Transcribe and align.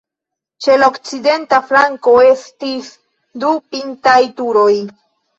Ĉe 0.67 0.75
la 0.77 0.85
okcidenta 0.91 1.59
flanko 1.67 2.13
estis 2.29 2.87
du 3.43 3.51
pintaj 3.75 4.15
turoj. 4.41 4.73